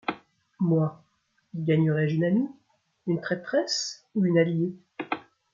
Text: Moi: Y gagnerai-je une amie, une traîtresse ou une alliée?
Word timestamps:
Moi: 0.59 1.03
Y 1.53 1.61
gagnerai-je 1.61 2.15
une 2.15 2.23
amie, 2.23 2.49
une 3.05 3.21
traîtresse 3.21 4.03
ou 4.15 4.25
une 4.25 4.39
alliée? 4.39 4.73